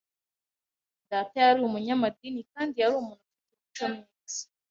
[1.09, 4.43] Data yari umunyamadini kandi yari umuntu ufite imico myiza.